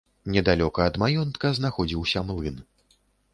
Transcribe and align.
Недалёка 0.35 0.79
ад 0.91 0.97
маёнтка 1.03 1.51
знаходзіўся 1.59 2.25
млын. 2.31 2.59